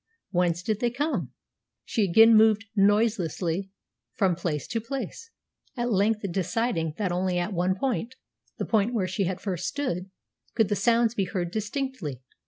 [0.31, 1.31] Whence did they come?
[1.85, 3.69] She again moved noiselessly
[4.13, 5.29] from place to place,
[5.77, 8.15] at length deciding that only at one point
[8.57, 10.09] the point where she had first stood
[10.55, 12.19] could the sounds be heard distinctly.